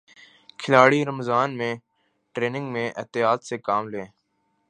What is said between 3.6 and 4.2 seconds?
کام لیں